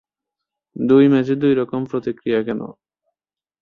দুই 0.75 1.05
ম্যাচে 1.07 1.33
দুই 1.35 1.53
রকম 1.55 1.81
প্রতিক্রিয়া 1.85 2.39
কেন? 2.47 2.61